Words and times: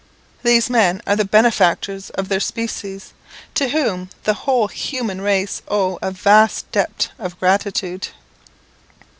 These 0.41 0.67
men 0.67 0.99
are 1.05 1.15
the 1.15 1.23
benefactors 1.25 2.09
of 2.15 2.27
their 2.27 2.39
species, 2.39 3.13
to 3.53 3.69
whom 3.69 4.09
the 4.23 4.33
whole 4.33 4.67
human 4.67 5.21
race 5.21 5.61
owe 5.67 5.99
a 6.01 6.09
vast 6.09 6.71
debt 6.71 7.11
of 7.19 7.39
gratitude. 7.39 8.07